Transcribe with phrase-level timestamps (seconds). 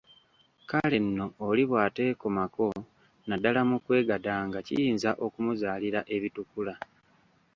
[0.69, 2.67] Kale nno oli bwateekomako
[3.27, 6.73] naddala mu kwegadanga kiyinza okumuzaalira ebitukula.